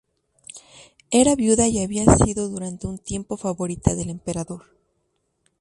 Era 1.11 1.35
viuda 1.35 1.67
y 1.67 1.77
había 1.83 2.05
sido 2.15 2.49
durante 2.49 2.87
un 2.87 2.97
tiempo 2.97 3.37
favorita 3.37 3.93
del 3.93 4.09
emperador. 4.09 4.63